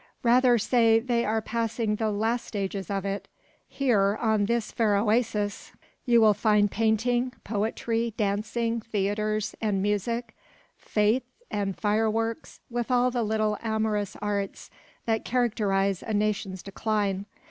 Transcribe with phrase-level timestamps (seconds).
[0.23, 3.27] "Rather say they are passing the last stages of it.
[3.67, 5.73] Here, on this fair oasis,
[6.05, 10.35] you will find painting, poetry, dancing, theatres, and music,
[10.75, 14.71] fetes and fireworks, with all the little amorous arts
[15.05, 17.27] that characterise a nation's decline.